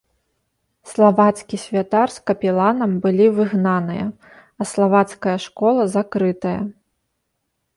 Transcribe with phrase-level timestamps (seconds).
[0.91, 6.59] Славацкі святар з капеланам былі выгнаныя, а славацкая школа закрытая.